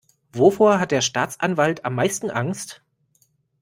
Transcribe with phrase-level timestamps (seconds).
[0.33, 2.81] Wovor hat der Staatsanwalt am meisten Angst?